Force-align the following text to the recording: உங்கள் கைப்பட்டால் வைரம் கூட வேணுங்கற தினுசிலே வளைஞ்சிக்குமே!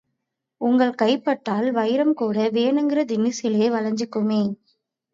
உங்கள் 0.61 0.93
கைப்பட்டால் 0.95 1.71
வைரம் 1.71 2.13
கூட 2.13 2.49
வேணுங்கற 2.49 3.05
தினுசிலே 3.05 3.67
வளைஞ்சிக்குமே! 3.71 4.43